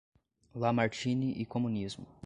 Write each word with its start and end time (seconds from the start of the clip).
Lamartine 0.55 1.33
e 1.39 1.45
Comunismo 1.45 2.07